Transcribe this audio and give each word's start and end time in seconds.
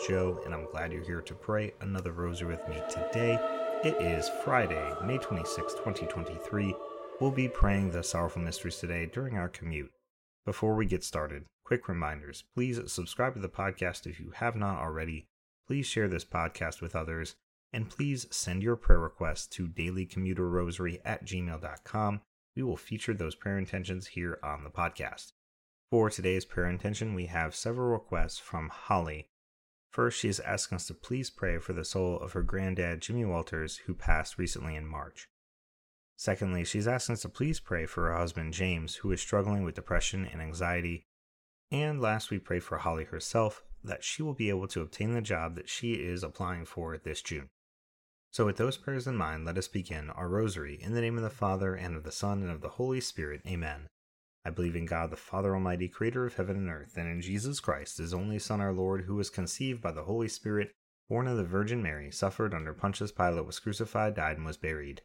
is 0.00 0.06
Joe 0.08 0.40
and 0.44 0.52
I'm 0.52 0.66
glad 0.72 0.92
you're 0.92 1.04
here 1.04 1.20
to 1.20 1.34
pray 1.34 1.72
another 1.80 2.10
rosary 2.10 2.48
with 2.48 2.68
me 2.68 2.82
today. 2.90 3.38
It 3.84 3.94
is 4.00 4.28
Friday, 4.42 4.92
May 5.04 5.18
26, 5.18 5.74
2023. 5.74 6.74
We'll 7.20 7.30
be 7.30 7.46
praying 7.46 7.90
the 7.90 8.02
sorrowful 8.02 8.42
mysteries 8.42 8.78
today 8.78 9.06
during 9.06 9.36
our 9.36 9.48
commute. 9.48 9.92
Before 10.44 10.74
we 10.74 10.86
get 10.86 11.04
started, 11.04 11.44
quick 11.64 11.86
reminders. 11.86 12.42
Please 12.56 12.80
subscribe 12.90 13.34
to 13.34 13.40
the 13.40 13.48
podcast 13.48 14.06
if 14.06 14.18
you 14.18 14.32
have 14.34 14.56
not 14.56 14.80
already. 14.80 15.28
Please 15.68 15.86
share 15.86 16.08
this 16.08 16.24
podcast 16.24 16.80
with 16.80 16.96
others. 16.96 17.36
And 17.72 17.88
please 17.88 18.26
send 18.32 18.64
your 18.64 18.76
prayer 18.76 18.98
requests 18.98 19.46
to 19.48 19.68
dailycommuterrosary 19.68 21.02
at 21.04 21.24
gmail.com. 21.24 22.20
We 22.56 22.62
will 22.64 22.76
feature 22.76 23.14
those 23.14 23.36
prayer 23.36 23.58
intentions 23.58 24.08
here 24.08 24.40
on 24.42 24.64
the 24.64 24.70
podcast. 24.70 25.32
For 25.90 26.10
today's 26.10 26.44
prayer 26.44 26.68
intention, 26.68 27.14
we 27.14 27.26
have 27.26 27.54
several 27.54 27.92
requests 27.92 28.38
from 28.38 28.70
Holly. 28.70 29.28
First, 29.94 30.18
she 30.18 30.28
is 30.28 30.40
asking 30.40 30.74
us 30.74 30.88
to 30.88 30.94
please 30.94 31.30
pray 31.30 31.58
for 31.58 31.72
the 31.72 31.84
soul 31.84 32.18
of 32.18 32.32
her 32.32 32.42
granddad, 32.42 33.00
Jimmy 33.00 33.24
Walters, 33.24 33.76
who 33.86 33.94
passed 33.94 34.38
recently 34.38 34.74
in 34.74 34.88
March. 34.88 35.28
Secondly, 36.16 36.64
she's 36.64 36.88
asking 36.88 37.12
us 37.12 37.22
to 37.22 37.28
please 37.28 37.60
pray 37.60 37.86
for 37.86 38.08
her 38.08 38.16
husband, 38.16 38.54
James, 38.54 38.96
who 38.96 39.12
is 39.12 39.20
struggling 39.20 39.62
with 39.62 39.76
depression 39.76 40.26
and 40.26 40.42
anxiety. 40.42 41.06
And 41.70 42.00
last, 42.00 42.32
we 42.32 42.40
pray 42.40 42.58
for 42.58 42.78
Holly 42.78 43.04
herself 43.04 43.62
that 43.84 44.02
she 44.02 44.20
will 44.20 44.34
be 44.34 44.48
able 44.48 44.66
to 44.66 44.80
obtain 44.80 45.14
the 45.14 45.22
job 45.22 45.54
that 45.54 45.68
she 45.68 45.92
is 45.92 46.24
applying 46.24 46.64
for 46.64 46.98
this 46.98 47.22
June. 47.22 47.50
So, 48.32 48.46
with 48.46 48.56
those 48.56 48.76
prayers 48.76 49.06
in 49.06 49.14
mind, 49.14 49.44
let 49.44 49.58
us 49.58 49.68
begin 49.68 50.10
our 50.10 50.28
rosary 50.28 50.76
in 50.82 50.94
the 50.94 51.02
name 51.02 51.18
of 51.18 51.22
the 51.22 51.30
Father, 51.30 51.76
and 51.76 51.94
of 51.94 52.02
the 52.02 52.10
Son, 52.10 52.42
and 52.42 52.50
of 52.50 52.62
the 52.62 52.70
Holy 52.70 53.00
Spirit. 53.00 53.42
Amen. 53.46 53.86
I 54.46 54.50
believe 54.50 54.76
in 54.76 54.84
God, 54.84 55.10
the 55.10 55.16
Father 55.16 55.54
Almighty, 55.54 55.88
creator 55.88 56.26
of 56.26 56.34
heaven 56.34 56.56
and 56.56 56.68
earth, 56.68 56.98
and 56.98 57.08
in 57.08 57.22
Jesus 57.22 57.60
Christ, 57.60 57.96
his 57.96 58.12
only 58.12 58.38
Son, 58.38 58.60
our 58.60 58.74
Lord, 58.74 59.04
who 59.04 59.14
was 59.14 59.30
conceived 59.30 59.80
by 59.80 59.90
the 59.90 60.04
Holy 60.04 60.28
Spirit, 60.28 60.72
born 61.08 61.26
of 61.26 61.38
the 61.38 61.44
Virgin 61.44 61.82
Mary, 61.82 62.10
suffered 62.10 62.52
under 62.52 62.74
Pontius 62.74 63.10
Pilate, 63.10 63.46
was 63.46 63.58
crucified, 63.58 64.14
died, 64.14 64.36
and 64.36 64.44
was 64.44 64.58
buried. 64.58 65.00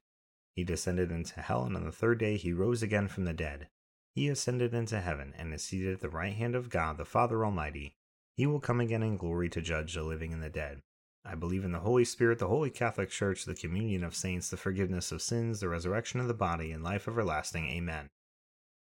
He 0.55 0.65
descended 0.65 1.09
into 1.09 1.39
hell, 1.39 1.63
and 1.63 1.77
on 1.77 1.85
the 1.85 1.91
third 1.91 2.19
day 2.19 2.35
he 2.35 2.51
rose 2.51 2.83
again 2.83 3.07
from 3.07 3.23
the 3.23 3.33
dead. 3.33 3.69
He 4.13 4.27
ascended 4.27 4.73
into 4.73 4.99
heaven, 4.99 5.33
and 5.37 5.53
is 5.53 5.63
seated 5.63 5.93
at 5.93 6.01
the 6.01 6.09
right 6.09 6.33
hand 6.33 6.53
of 6.53 6.69
God, 6.69 6.97
the 6.97 7.05
Father 7.05 7.45
Almighty. 7.45 7.95
He 8.35 8.45
will 8.45 8.59
come 8.59 8.81
again 8.81 9.03
in 9.03 9.15
glory 9.15 9.47
to 9.49 9.61
judge 9.61 9.93
the 9.93 10.03
living 10.03 10.33
and 10.33 10.43
the 10.43 10.49
dead. 10.49 10.81
I 11.23 11.35
believe 11.35 11.63
in 11.63 11.71
the 11.71 11.79
Holy 11.79 12.03
Spirit, 12.03 12.39
the 12.39 12.47
Holy 12.47 12.69
Catholic 12.69 13.09
Church, 13.09 13.45
the 13.45 13.55
communion 13.55 14.03
of 14.03 14.15
saints, 14.15 14.49
the 14.49 14.57
forgiveness 14.57 15.13
of 15.13 15.21
sins, 15.21 15.61
the 15.61 15.69
resurrection 15.69 16.19
of 16.19 16.27
the 16.27 16.33
body, 16.33 16.71
and 16.73 16.83
life 16.83 17.07
everlasting. 17.07 17.69
Amen. 17.69 18.09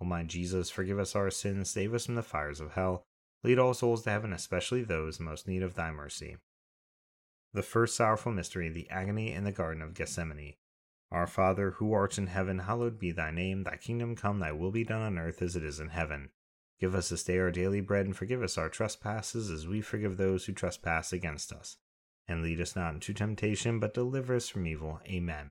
O 0.00 0.04
my 0.04 0.22
Jesus, 0.22 0.70
forgive 0.70 0.98
us 0.98 1.14
our 1.14 1.30
sins, 1.30 1.70
save 1.70 1.94
us 1.94 2.06
from 2.06 2.14
the 2.14 2.22
fires 2.22 2.60
of 2.60 2.72
hell. 2.72 3.04
Lead 3.42 3.58
all 3.58 3.74
souls 3.74 4.02
to 4.02 4.10
heaven, 4.10 4.32
especially 4.32 4.82
those 4.82 5.20
most 5.20 5.46
need 5.46 5.62
of 5.62 5.74
thy 5.74 5.90
mercy. 5.90 6.36
The 7.52 7.62
first 7.62 7.94
sorrowful 7.94 8.32
mystery, 8.32 8.68
the 8.68 8.90
agony 8.90 9.32
in 9.32 9.44
the 9.44 9.52
Garden 9.52 9.82
of 9.82 9.94
Gethsemane. 9.94 10.54
Our 11.12 11.26
Father, 11.28 11.72
who 11.72 11.92
art 11.92 12.18
in 12.18 12.26
heaven, 12.26 12.60
hallowed 12.60 12.98
be 12.98 13.12
thy 13.12 13.30
name. 13.30 13.62
Thy 13.62 13.76
kingdom 13.76 14.16
come, 14.16 14.40
thy 14.40 14.50
will 14.50 14.72
be 14.72 14.82
done 14.82 15.02
on 15.02 15.18
earth 15.18 15.40
as 15.42 15.54
it 15.54 15.62
is 15.62 15.78
in 15.78 15.90
heaven. 15.90 16.30
Give 16.80 16.94
us 16.94 17.10
this 17.10 17.22
day 17.22 17.38
our 17.38 17.52
daily 17.52 17.80
bread, 17.80 18.06
and 18.06 18.16
forgive 18.16 18.42
us 18.42 18.58
our 18.58 18.68
trespasses 18.68 19.48
as 19.48 19.68
we 19.68 19.80
forgive 19.80 20.16
those 20.16 20.46
who 20.46 20.52
trespass 20.52 21.12
against 21.12 21.52
us. 21.52 21.76
And 22.26 22.42
lead 22.42 22.60
us 22.60 22.74
not 22.74 22.94
into 22.94 23.14
temptation, 23.14 23.78
but 23.78 23.94
deliver 23.94 24.34
us 24.34 24.48
from 24.48 24.66
evil. 24.66 25.00
Amen. 25.06 25.50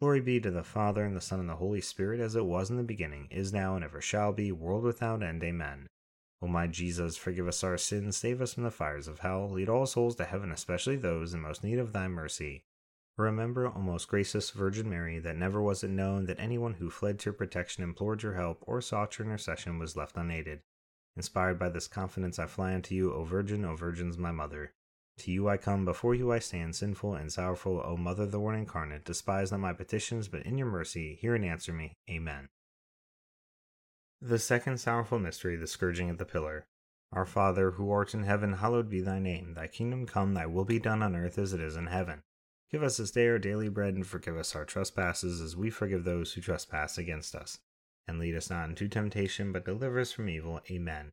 Glory 0.00 0.20
be 0.20 0.38
to 0.38 0.50
the 0.52 0.62
Father, 0.62 1.04
and 1.04 1.16
the 1.16 1.20
Son, 1.20 1.40
and 1.40 1.48
the 1.48 1.56
Holy 1.56 1.80
Spirit, 1.80 2.20
as 2.20 2.36
it 2.36 2.44
was 2.44 2.70
in 2.70 2.76
the 2.76 2.84
beginning, 2.84 3.26
is 3.30 3.52
now, 3.52 3.74
and 3.74 3.84
ever 3.84 4.00
shall 4.00 4.32
be, 4.32 4.52
world 4.52 4.84
without 4.84 5.24
end. 5.24 5.42
Amen. 5.42 5.88
O 6.40 6.46
my 6.46 6.68
Jesus, 6.68 7.16
forgive 7.16 7.48
us 7.48 7.64
our 7.64 7.76
sins, 7.76 8.16
save 8.16 8.40
us 8.40 8.54
from 8.54 8.62
the 8.62 8.70
fires 8.70 9.08
of 9.08 9.18
hell, 9.18 9.50
lead 9.50 9.68
all 9.68 9.86
souls 9.86 10.14
to 10.16 10.24
heaven, 10.24 10.52
especially 10.52 10.94
those 10.94 11.34
in 11.34 11.40
most 11.40 11.64
need 11.64 11.80
of 11.80 11.92
thy 11.92 12.06
mercy. 12.06 12.62
Remember, 13.16 13.66
O 13.66 13.80
most 13.80 14.06
gracious 14.06 14.50
Virgin 14.50 14.88
Mary, 14.88 15.18
that 15.18 15.36
never 15.36 15.60
was 15.60 15.82
it 15.82 15.90
known 15.90 16.26
that 16.26 16.38
anyone 16.38 16.74
who 16.74 16.90
fled 16.90 17.18
to 17.18 17.30
your 17.30 17.34
protection, 17.34 17.82
implored 17.82 18.22
your 18.22 18.34
help, 18.34 18.62
or 18.68 18.80
sought 18.80 19.18
your 19.18 19.26
intercession 19.26 19.80
was 19.80 19.96
left 19.96 20.16
unaided. 20.16 20.60
Inspired 21.16 21.58
by 21.58 21.70
this 21.70 21.88
confidence, 21.88 22.38
I 22.38 22.46
fly 22.46 22.72
unto 22.72 22.94
you, 22.94 23.12
O 23.12 23.24
Virgin, 23.24 23.64
O 23.64 23.74
Virgin's 23.74 24.16
my 24.16 24.30
mother. 24.30 24.74
To 25.18 25.30
you 25.30 25.48
I 25.48 25.56
come, 25.56 25.84
before 25.84 26.14
you 26.14 26.32
I 26.32 26.38
stand, 26.38 26.76
sinful 26.76 27.14
and 27.14 27.32
sorrowful, 27.32 27.82
O 27.84 27.96
Mother, 27.96 28.26
the 28.26 28.40
Word 28.40 28.54
incarnate. 28.54 29.04
Despise 29.04 29.50
not 29.50 29.60
my 29.60 29.72
petitions, 29.72 30.28
but 30.28 30.42
in 30.42 30.58
your 30.58 30.68
mercy 30.68 31.18
hear 31.20 31.34
and 31.34 31.44
answer 31.44 31.72
me. 31.72 31.94
Amen. 32.08 32.48
The 34.20 34.38
second 34.38 34.78
sorrowful 34.78 35.18
mystery, 35.18 35.56
the 35.56 35.66
scourging 35.66 36.10
of 36.10 36.18
the 36.18 36.24
pillar. 36.24 36.66
Our 37.12 37.26
Father, 37.26 37.72
who 37.72 37.90
art 37.90 38.14
in 38.14 38.24
heaven, 38.24 38.54
hallowed 38.54 38.90
be 38.90 39.00
thy 39.00 39.18
name. 39.18 39.54
Thy 39.54 39.66
kingdom 39.66 40.06
come, 40.06 40.34
thy 40.34 40.46
will 40.46 40.64
be 40.64 40.78
done 40.78 41.02
on 41.02 41.16
earth 41.16 41.38
as 41.38 41.52
it 41.52 41.60
is 41.60 41.76
in 41.76 41.86
heaven. 41.86 42.22
Give 42.70 42.82
us 42.82 42.98
this 42.98 43.10
day 43.10 43.28
our 43.28 43.38
daily 43.38 43.68
bread, 43.68 43.94
and 43.94 44.06
forgive 44.06 44.36
us 44.36 44.54
our 44.54 44.64
trespasses, 44.64 45.40
as 45.40 45.56
we 45.56 45.70
forgive 45.70 46.04
those 46.04 46.32
who 46.32 46.40
trespass 46.40 46.98
against 46.98 47.34
us 47.34 47.58
and 48.08 48.18
lead 48.18 48.34
us 48.34 48.48
not 48.50 48.68
into 48.68 48.88
temptation, 48.88 49.52
but 49.52 49.66
deliver 49.66 50.00
us 50.00 50.10
from 50.10 50.30
evil. 50.30 50.60
Amen. 50.70 51.12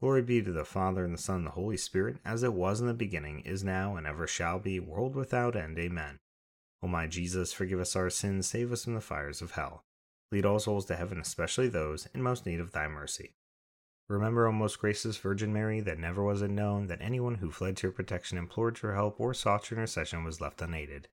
Glory 0.00 0.22
be 0.22 0.40
to 0.42 0.52
the 0.52 0.64
Father, 0.64 1.04
and 1.04 1.12
the 1.12 1.18
Son, 1.18 1.36
and 1.36 1.46
the 1.46 1.50
Holy 1.50 1.76
Spirit, 1.76 2.16
as 2.24 2.42
it 2.42 2.54
was 2.54 2.80
in 2.80 2.86
the 2.86 2.94
beginning, 2.94 3.40
is 3.40 3.62
now, 3.62 3.96
and 3.96 4.06
ever 4.06 4.26
shall 4.26 4.58
be, 4.58 4.80
world 4.80 5.14
without 5.14 5.54
end. 5.54 5.78
Amen. 5.78 6.18
O 6.82 6.88
my 6.88 7.06
Jesus, 7.06 7.52
forgive 7.52 7.80
us 7.80 7.94
our 7.94 8.08
sins, 8.08 8.46
save 8.46 8.72
us 8.72 8.84
from 8.84 8.94
the 8.94 9.02
fires 9.02 9.42
of 9.42 9.52
hell. 9.52 9.84
Lead 10.32 10.46
all 10.46 10.58
souls 10.58 10.86
to 10.86 10.96
heaven, 10.96 11.18
especially 11.20 11.68
those 11.68 12.08
in 12.14 12.22
most 12.22 12.46
need 12.46 12.60
of 12.60 12.72
thy 12.72 12.88
mercy. 12.88 13.34
Remember, 14.08 14.46
O 14.46 14.52
most 14.52 14.78
gracious 14.80 15.18
Virgin 15.18 15.52
Mary, 15.52 15.80
that 15.80 15.98
never 15.98 16.24
was 16.24 16.40
it 16.40 16.50
known 16.50 16.86
that 16.86 17.02
anyone 17.02 17.36
who 17.36 17.50
fled 17.50 17.76
to 17.76 17.88
your 17.88 17.92
protection, 17.92 18.38
implored 18.38 18.80
your 18.82 18.94
help, 18.94 19.20
or 19.20 19.34
sought 19.34 19.70
your 19.70 19.78
intercession 19.78 20.24
was 20.24 20.40
left 20.40 20.62
unaided. 20.62 21.08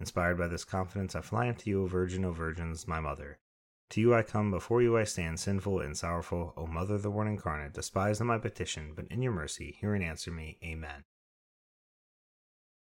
Inspired 0.00 0.38
by 0.38 0.48
this 0.48 0.64
confidence, 0.64 1.14
I 1.14 1.20
fly 1.20 1.48
unto 1.48 1.68
you, 1.68 1.82
O 1.82 1.86
Virgin, 1.86 2.24
O 2.24 2.32
Virgins, 2.32 2.88
my 2.88 3.00
Mother. 3.00 3.38
To 3.90 4.00
you 4.00 4.14
I 4.14 4.22
come, 4.22 4.52
before 4.52 4.82
you 4.82 4.96
I 4.96 5.04
stand, 5.04 5.40
sinful 5.40 5.80
and 5.80 5.98
sorrowful. 5.98 6.54
O 6.56 6.66
Mother 6.66 6.96
the 6.96 7.10
Word 7.10 7.26
incarnate, 7.26 7.74
despise 7.74 8.20
not 8.20 8.26
my 8.26 8.38
petition, 8.38 8.92
but 8.94 9.08
in 9.10 9.20
your 9.20 9.32
mercy 9.32 9.76
hear 9.80 9.94
and 9.94 10.04
answer 10.04 10.30
me. 10.30 10.58
Amen. 10.62 11.04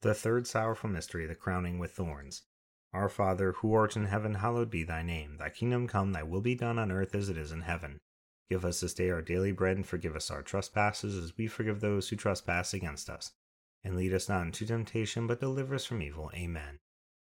The 0.01 0.13
third 0.13 0.47
sorrowful 0.47 0.89
mystery, 0.89 1.25
the 1.25 1.33
crowning 1.33 1.79
with 1.79 1.91
thorns. 1.91 2.43
Our 2.93 3.07
Father, 3.07 3.53
who 3.53 3.73
art 3.73 3.95
in 3.95 4.05
heaven, 4.05 4.35
hallowed 4.35 4.69
be 4.69 4.83
thy 4.83 5.01
name. 5.01 5.37
Thy 5.37 5.49
kingdom 5.49 5.87
come, 5.87 6.11
thy 6.11 6.23
will 6.23 6.41
be 6.41 6.55
done 6.55 6.77
on 6.77 6.91
earth 6.91 7.15
as 7.15 7.29
it 7.29 7.37
is 7.37 7.51
in 7.53 7.61
heaven. 7.61 7.99
Give 8.49 8.65
us 8.65 8.81
this 8.81 8.93
day 8.93 9.09
our 9.09 9.21
daily 9.21 9.51
bread, 9.53 9.77
and 9.77 9.85
forgive 9.85 10.15
us 10.15 10.29
our 10.29 10.41
trespasses, 10.41 11.15
as 11.17 11.37
we 11.37 11.47
forgive 11.47 11.79
those 11.79 12.09
who 12.09 12.17
trespass 12.17 12.73
against 12.73 13.09
us. 13.09 13.31
And 13.83 13.95
lead 13.95 14.13
us 14.13 14.27
not 14.27 14.45
into 14.45 14.65
temptation, 14.65 15.25
but 15.25 15.39
deliver 15.39 15.75
us 15.75 15.85
from 15.85 16.01
evil. 16.01 16.31
Amen. 16.33 16.79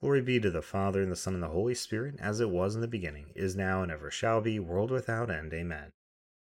Glory 0.00 0.22
be 0.22 0.40
to 0.40 0.50
the 0.50 0.62
Father, 0.62 1.02
and 1.02 1.12
the 1.12 1.16
Son, 1.16 1.34
and 1.34 1.42
the 1.42 1.48
Holy 1.48 1.74
Spirit, 1.74 2.14
as 2.18 2.40
it 2.40 2.48
was 2.48 2.74
in 2.74 2.80
the 2.80 2.88
beginning, 2.88 3.32
is 3.34 3.54
now, 3.54 3.82
and 3.82 3.92
ever 3.92 4.10
shall 4.10 4.40
be, 4.40 4.58
world 4.58 4.90
without 4.90 5.30
end. 5.30 5.52
Amen. 5.52 5.92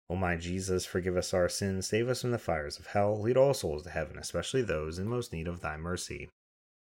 O 0.10 0.16
my 0.16 0.38
Jesus, 0.38 0.86
forgive 0.86 1.18
us 1.18 1.34
our 1.34 1.50
sins, 1.50 1.86
save 1.86 2.08
us 2.08 2.22
from 2.22 2.32
the 2.32 2.40
fires 2.40 2.80
of 2.80 2.88
hell, 2.88 3.20
lead 3.20 3.36
all 3.36 3.54
souls 3.54 3.84
to 3.84 3.90
heaven, 3.90 4.18
especially 4.18 4.62
those 4.62 4.98
in 4.98 5.08
most 5.08 5.34
need 5.34 5.48
of 5.48 5.60
thy 5.60 5.76
mercy. 5.76 6.30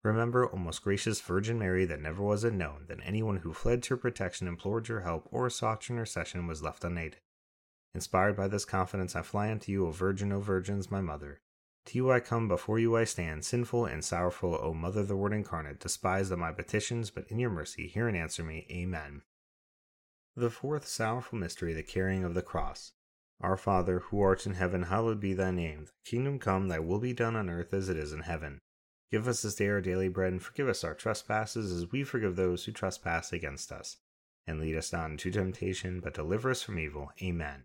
Remember, 0.02 0.50
O 0.52 0.56
most 0.56 0.82
gracious 0.82 1.20
Virgin 1.20 1.58
Mary, 1.58 1.84
that 1.84 2.00
never 2.00 2.22
was 2.22 2.44
it 2.44 2.54
known 2.54 2.86
that 2.88 2.98
anyone 3.04 3.36
who 3.36 3.52
fled 3.52 3.82
to 3.82 3.90
your 3.90 3.98
protection, 3.98 4.48
implored 4.48 4.88
your 4.88 5.00
help, 5.00 5.28
or 5.30 5.50
sought 5.50 5.88
your 5.88 5.98
intercession 5.98 6.46
was 6.46 6.62
left 6.62 6.82
unaided. 6.82 7.20
Inspired 7.94 8.36
by 8.36 8.48
this 8.48 8.64
confidence, 8.64 9.14
I 9.14 9.22
fly 9.22 9.50
unto 9.50 9.70
you, 9.70 9.86
O 9.86 9.90
Virgin, 9.90 10.32
O 10.32 10.40
Virgins, 10.40 10.90
my 10.90 11.00
Mother. 11.00 11.40
To 11.86 11.98
you 11.98 12.10
I 12.10 12.20
come, 12.20 12.48
before 12.48 12.78
you 12.78 12.96
I 12.96 13.04
stand, 13.04 13.44
sinful 13.44 13.84
and 13.84 14.02
sorrowful, 14.02 14.58
O 14.62 14.72
Mother, 14.72 15.02
the 15.02 15.16
Word 15.16 15.34
incarnate. 15.34 15.80
Despise 15.80 16.30
of 16.30 16.38
my 16.38 16.50
petitions, 16.50 17.10
but 17.10 17.26
in 17.28 17.38
your 17.38 17.50
mercy 17.50 17.88
hear 17.88 18.08
and 18.08 18.16
answer 18.16 18.42
me. 18.42 18.66
Amen. 18.70 19.22
The 20.34 20.50
fourth 20.50 20.88
sorrowful 20.88 21.38
mystery, 21.38 21.74
the 21.74 21.82
carrying 21.82 22.24
of 22.24 22.34
the 22.34 22.42
cross. 22.42 22.92
Our 23.40 23.56
Father, 23.56 24.00
who 24.00 24.20
art 24.20 24.46
in 24.46 24.54
heaven, 24.54 24.84
hallowed 24.84 25.20
be 25.20 25.34
thy 25.34 25.50
name. 25.50 25.84
Thy 25.84 26.10
kingdom 26.10 26.38
come, 26.38 26.68
thy 26.68 26.78
will 26.78 27.00
be 27.00 27.12
done 27.12 27.36
on 27.36 27.50
earth 27.50 27.74
as 27.74 27.88
it 27.88 27.98
is 27.98 28.12
in 28.12 28.20
heaven. 28.20 28.60
Give 29.10 29.28
us 29.28 29.42
this 29.42 29.56
day 29.56 29.68
our 29.68 29.80
daily 29.80 30.08
bread, 30.08 30.32
and 30.32 30.42
forgive 30.42 30.68
us 30.68 30.82
our 30.84 30.94
trespasses, 30.94 31.70
as 31.70 31.92
we 31.92 32.02
forgive 32.02 32.36
those 32.36 32.64
who 32.64 32.72
trespass 32.72 33.32
against 33.32 33.70
us. 33.70 33.98
And 34.46 34.58
lead 34.58 34.76
us 34.76 34.92
not 34.92 35.10
into 35.10 35.30
temptation, 35.30 36.00
but 36.00 36.14
deliver 36.14 36.50
us 36.50 36.62
from 36.62 36.78
evil. 36.78 37.12
Amen. 37.22 37.64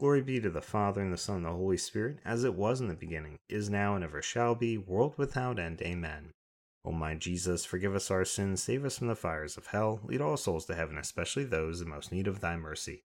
Glory 0.00 0.22
be 0.22 0.40
to 0.40 0.50
the 0.50 0.60
Father, 0.60 1.00
and 1.00 1.12
the 1.12 1.16
Son, 1.16 1.36
and 1.36 1.44
the 1.44 1.50
Holy 1.50 1.76
Spirit, 1.76 2.18
as 2.24 2.42
it 2.42 2.54
was 2.54 2.80
in 2.80 2.88
the 2.88 2.94
beginning, 2.94 3.38
is 3.48 3.70
now, 3.70 3.94
and 3.94 4.02
ever 4.02 4.20
shall 4.20 4.54
be, 4.54 4.76
world 4.76 5.14
without 5.16 5.58
end. 5.58 5.80
Amen. 5.82 6.32
O 6.84 6.92
my 6.92 7.14
Jesus, 7.14 7.64
forgive 7.64 7.94
us 7.94 8.10
our 8.10 8.24
sins, 8.24 8.62
save 8.62 8.84
us 8.84 8.98
from 8.98 9.06
the 9.06 9.14
fires 9.14 9.56
of 9.56 9.68
hell, 9.68 10.00
lead 10.02 10.20
all 10.20 10.36
souls 10.36 10.66
to 10.66 10.74
heaven, 10.74 10.98
especially 10.98 11.44
those 11.44 11.80
in 11.80 11.88
most 11.88 12.10
need 12.10 12.26
of 12.26 12.40
thy 12.40 12.56
mercy. 12.56 13.04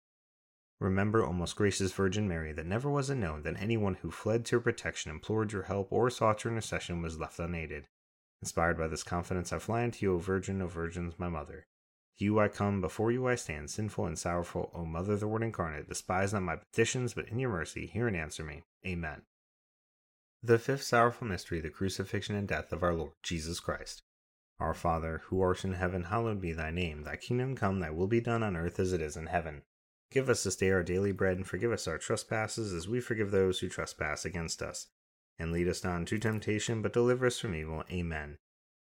Remember, 0.79 1.25
O 1.25 1.33
most 1.33 1.57
gracious 1.57 1.93
Virgin 1.93 2.29
Mary, 2.29 2.53
that 2.53 2.67
never 2.67 2.91
was 2.91 3.09
it 3.09 3.15
known 3.15 3.43
that 3.43 3.61
anyone 3.61 3.95
who 3.95 4.11
fled 4.11 4.45
to 4.45 4.57
your 4.57 4.61
protection, 4.61 5.11
implored 5.11 5.53
your 5.53 5.63
help, 5.63 5.91
or 5.91 6.11
sought 6.11 6.45
your 6.45 6.53
intercession 6.53 7.01
was 7.01 7.19
left 7.19 7.39
unaided. 7.39 7.89
Inspired 8.43 8.77
by 8.77 8.89
this 8.89 9.03
confidence, 9.03 9.53
I 9.55 9.59
fly 9.59 9.85
unto 9.85 10.05
you, 10.05 10.15
O 10.15 10.19
Virgin, 10.19 10.61
O 10.61 10.67
Virgins, 10.67 11.15
my 11.19 11.31
Mother. 11.31 11.67
You 12.17 12.39
I 12.39 12.49
come, 12.49 12.81
before 12.81 13.11
you 13.11 13.27
I 13.27 13.35
stand, 13.35 13.71
sinful 13.71 14.07
and 14.07 14.19
sorrowful, 14.19 14.71
O 14.73 14.85
Mother 14.85 15.17
the 15.17 15.27
Word 15.27 15.43
incarnate. 15.43 15.89
Despise 15.89 16.33
not 16.33 16.43
my 16.43 16.57
petitions, 16.57 17.13
but 17.13 17.29
in 17.29 17.41
your 17.41 17.51
mercy 17.51 17.87
hear 17.87 18.07
and 18.07 18.17
answer 18.17 18.45
me. 18.45 18.63
Amen. 18.87 19.23
The 20.43 20.59
fifth 20.59 20.83
sorrowful 20.83 21.27
mystery, 21.27 21.61
the 21.61 21.71
crucifixion 21.71 22.37
and 22.37 22.47
death 22.47 22.73
of 22.73 22.83
our 22.83 22.95
Lord 22.95 23.13
Jesus 23.23 23.59
Christ. 23.59 24.03
Our 24.61 24.75
Father, 24.75 25.23
who 25.27 25.41
art 25.41 25.65
in 25.65 25.73
heaven, 25.73 26.05
hallowed 26.05 26.41
be 26.41 26.53
thy 26.53 26.71
name. 26.71 27.03
Thy 27.03 27.17
kingdom 27.17 27.57
come, 27.57 27.81
thy 27.81 27.91
will 27.91 28.07
be 28.07 28.21
done 28.21 28.43
on 28.45 28.57
earth 28.57 28.79
as 28.79 28.93
it 28.93 29.01
is 29.01 29.17
in 29.17 29.27
heaven. 29.27 29.63
Give 30.13 30.29
us 30.29 30.45
this 30.45 30.55
day 30.55 30.71
our 30.71 30.85
daily 30.85 31.11
bread, 31.11 31.37
and 31.37 31.47
forgive 31.47 31.73
us 31.73 31.89
our 31.89 31.99
trespasses, 31.99 32.73
as 32.73 32.87
we 32.87 33.01
forgive 33.01 33.33
those 33.33 33.59
who 33.59 33.69
trespass 33.69 34.25
against 34.25 34.63
us. 34.63 34.87
And 35.39 35.51
lead 35.51 35.67
us 35.67 35.83
not 35.83 35.97
into 35.97 36.19
temptation, 36.19 36.83
but 36.83 36.93
deliver 36.93 37.27
us 37.27 37.41
from 37.41 37.57
evil. 37.57 37.83
Amen. 37.91 38.37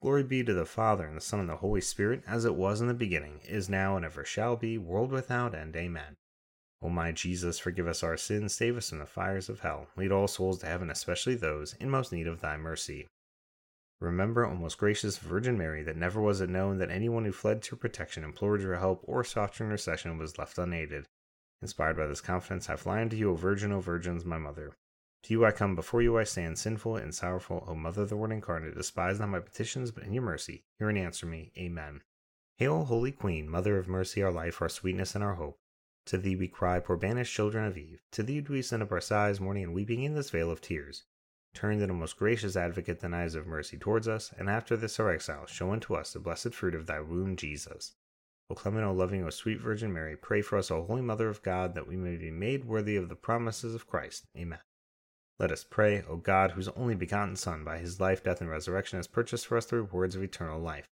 Glory 0.00 0.22
be 0.22 0.42
to 0.42 0.54
the 0.54 0.64
Father, 0.64 1.04
and 1.06 1.14
the 1.14 1.20
Son, 1.20 1.40
and 1.40 1.48
the 1.48 1.56
Holy 1.56 1.82
Spirit, 1.82 2.22
as 2.26 2.46
it 2.46 2.54
was 2.54 2.80
in 2.80 2.88
the 2.88 2.94
beginning, 2.94 3.40
is 3.46 3.68
now, 3.68 3.96
and 3.96 4.04
ever 4.04 4.24
shall 4.24 4.56
be, 4.56 4.78
world 4.78 5.12
without 5.12 5.54
end. 5.54 5.76
Amen. 5.76 6.16
O 6.80 6.88
my 6.88 7.12
Jesus, 7.12 7.58
forgive 7.58 7.86
us 7.86 8.02
our 8.02 8.16
sins, 8.16 8.54
save 8.54 8.78
us 8.78 8.88
from 8.88 9.00
the 9.00 9.04
fires 9.04 9.50
of 9.50 9.60
hell, 9.60 9.88
lead 9.96 10.10
all 10.10 10.26
souls 10.26 10.60
to 10.60 10.66
heaven, 10.66 10.88
especially 10.90 11.34
those 11.34 11.74
in 11.74 11.90
most 11.90 12.12
need 12.12 12.26
of 12.26 12.40
thy 12.40 12.56
mercy. 12.56 13.06
Remember, 14.00 14.46
O 14.46 14.54
most 14.54 14.78
gracious 14.78 15.18
Virgin 15.18 15.58
Mary, 15.58 15.82
that 15.82 15.98
never 15.98 16.18
was 16.18 16.40
it 16.40 16.48
known 16.48 16.78
that 16.78 16.90
anyone 16.90 17.26
who 17.26 17.32
fled 17.32 17.60
to 17.60 17.72
your 17.72 17.78
protection, 17.78 18.24
implored 18.24 18.62
your 18.62 18.76
help, 18.76 19.02
or 19.06 19.22
sought 19.22 19.58
your 19.58 19.68
intercession 19.68 20.16
was 20.16 20.38
left 20.38 20.56
unaided. 20.56 21.06
Inspired 21.60 21.98
by 21.98 22.06
this 22.06 22.22
confidence, 22.22 22.70
I 22.70 22.76
fly 22.76 23.02
unto 23.02 23.16
you, 23.16 23.32
O 23.32 23.34
Virgin, 23.34 23.70
O 23.70 23.80
Virgins, 23.80 24.24
my 24.24 24.38
mother. 24.38 24.72
To 25.24 25.34
you 25.34 25.44
I 25.44 25.50
come, 25.50 25.74
before 25.74 26.00
you 26.00 26.16
I 26.18 26.24
stand, 26.24 26.58
sinful 26.58 26.96
and 26.96 27.14
sorrowful, 27.14 27.64
O 27.68 27.74
Mother 27.74 28.02
of 28.02 28.08
the 28.08 28.16
Word 28.16 28.32
incarnate, 28.32 28.74
despise 28.74 29.20
not 29.20 29.28
my 29.28 29.40
petitions, 29.40 29.90
but 29.90 30.04
in 30.04 30.14
your 30.14 30.22
mercy, 30.22 30.64
hear 30.78 30.88
and 30.88 30.96
answer 30.96 31.26
me. 31.26 31.52
Amen. 31.58 32.02
Hail, 32.56 32.84
Holy 32.84 33.12
Queen, 33.12 33.48
Mother 33.48 33.76
of 33.76 33.86
mercy, 33.86 34.22
our 34.22 34.32
life, 34.32 34.62
our 34.62 34.68
sweetness, 34.68 35.14
and 35.14 35.22
our 35.22 35.34
hope. 35.34 35.58
To 36.06 36.16
thee 36.16 36.36
we 36.36 36.48
cry, 36.48 36.80
poor 36.80 36.96
banished 36.96 37.34
children 37.34 37.66
of 37.66 37.76
Eve. 37.76 38.00
To 38.12 38.22
thee 38.22 38.40
do 38.40 38.54
we 38.54 38.62
send 38.62 38.82
up 38.82 38.92
our 38.92 39.00
sighs, 39.00 39.40
mourning 39.40 39.64
and 39.64 39.74
weeping 39.74 40.02
in 40.02 40.14
this 40.14 40.30
vale 40.30 40.50
of 40.50 40.62
tears. 40.62 41.04
Turn 41.52 41.78
then, 41.78 41.90
O 41.90 41.94
most 41.94 42.16
gracious 42.16 42.56
advocate, 42.56 43.00
thine 43.00 43.12
eyes 43.12 43.34
of 43.34 43.46
mercy 43.46 43.76
towards 43.76 44.08
us, 44.08 44.32
and 44.38 44.48
after 44.48 44.76
this 44.76 44.98
our 44.98 45.10
exile, 45.10 45.46
show 45.46 45.70
unto 45.72 45.94
us 45.94 46.12
the 46.12 46.18
blessed 46.18 46.54
fruit 46.54 46.74
of 46.74 46.86
thy 46.86 47.00
womb, 47.00 47.36
Jesus. 47.36 47.92
O 48.48 48.54
clement, 48.54 48.86
O 48.86 48.92
loving, 48.92 49.22
O 49.24 49.30
sweet 49.30 49.60
Virgin 49.60 49.92
Mary, 49.92 50.16
pray 50.16 50.40
for 50.42 50.56
us, 50.56 50.70
O 50.70 50.82
Holy 50.82 51.02
Mother 51.02 51.28
of 51.28 51.42
God, 51.42 51.74
that 51.74 51.86
we 51.86 51.96
may 51.96 52.16
be 52.16 52.30
made 52.30 52.64
worthy 52.64 52.96
of 52.96 53.08
the 53.08 53.16
promises 53.16 53.74
of 53.74 53.86
Christ. 53.86 54.26
Amen. 54.36 54.60
Let 55.40 55.52
us 55.52 55.64
pray, 55.64 56.02
O 56.06 56.16
God, 56.18 56.50
whose 56.50 56.68
only 56.68 56.94
begotten 56.94 57.34
Son, 57.34 57.64
by 57.64 57.78
his 57.78 57.98
life, 57.98 58.22
death, 58.22 58.42
and 58.42 58.50
resurrection, 58.50 58.98
has 58.98 59.06
purchased 59.06 59.46
for 59.46 59.56
us 59.56 59.64
the 59.64 59.76
rewards 59.76 60.14
of 60.14 60.22
eternal 60.22 60.60
life. 60.60 60.86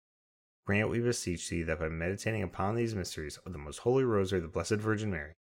Grant, 0.67 0.91
we 0.91 1.01
beseech 1.01 1.49
thee, 1.49 1.63
that 1.63 1.79
by 1.79 1.89
meditating 1.89 2.43
upon 2.43 2.75
these 2.75 2.95
mysteries 2.95 3.39
of 3.47 3.55
the 3.55 3.59
most 3.59 3.79
holy 3.79 4.05
rosary 4.05 4.41
of 4.41 4.43
the 4.43 4.51
Blessed 4.51 4.75
Virgin 4.75 5.11
Mary, 5.11 5.33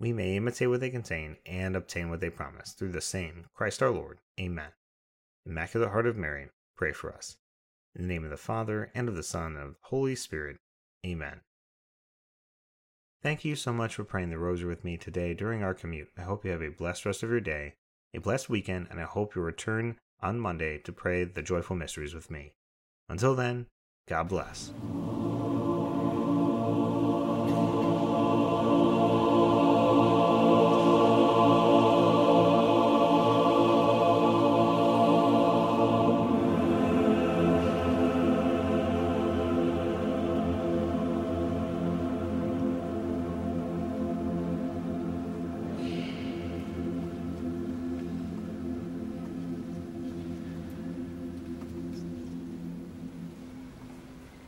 we 0.00 0.12
may 0.12 0.36
imitate 0.36 0.68
what 0.68 0.80
they 0.80 0.90
contain 0.90 1.36
and 1.46 1.76
obtain 1.76 2.10
what 2.10 2.18
they 2.18 2.28
promise, 2.28 2.72
through 2.72 2.90
the 2.90 3.00
same 3.00 3.46
Christ 3.54 3.84
our 3.84 3.90
Lord. 3.92 4.18
Amen. 4.40 4.72
Immaculate 5.46 5.90
Heart 5.90 6.08
of 6.08 6.16
Mary, 6.16 6.50
pray 6.76 6.92
for 6.92 7.14
us. 7.14 7.36
In 7.94 8.02
the 8.02 8.08
name 8.08 8.24
of 8.24 8.30
the 8.30 8.36
Father, 8.36 8.90
and 8.96 9.08
of 9.08 9.14
the 9.14 9.22
Son, 9.22 9.54
and 9.54 9.62
of 9.62 9.70
the 9.74 9.76
Holy 9.82 10.16
Spirit. 10.16 10.56
Amen. 11.06 11.42
Thank 13.22 13.44
you 13.44 13.54
so 13.54 13.72
much 13.72 13.94
for 13.94 14.02
praying 14.02 14.30
the 14.30 14.38
rosary 14.38 14.70
with 14.70 14.84
me 14.84 14.96
today 14.96 15.34
during 15.34 15.62
our 15.62 15.72
commute. 15.72 16.08
I 16.18 16.22
hope 16.22 16.44
you 16.44 16.50
have 16.50 16.62
a 16.62 16.70
blessed 16.70 17.06
rest 17.06 17.22
of 17.22 17.30
your 17.30 17.38
day 17.38 17.74
a 18.14 18.20
blessed 18.20 18.48
weekend, 18.48 18.88
and 18.90 19.00
I 19.00 19.04
hope 19.04 19.34
you'll 19.34 19.44
return 19.44 19.96
on 20.20 20.40
Monday 20.40 20.78
to 20.78 20.92
pray 20.92 21.24
the 21.24 21.42
joyful 21.42 21.76
mysteries 21.76 22.14
with 22.14 22.30
me. 22.30 22.52
Until 23.08 23.34
then, 23.34 23.66
God 24.08 24.28
bless. 24.28 24.72